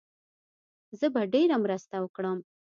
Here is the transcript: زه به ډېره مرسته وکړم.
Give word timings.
زه 0.99 1.07
به 1.13 1.21
ډېره 1.33 1.55
مرسته 1.63 1.95
وکړم. 1.99 2.37